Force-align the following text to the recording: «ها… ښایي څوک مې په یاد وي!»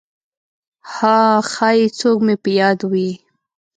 «ها… 0.93 1.19
ښایي 1.51 1.87
څوک 1.99 2.17
مې 2.25 2.35
په 2.43 2.49
یاد 2.59 2.79
وي!» 2.91 3.11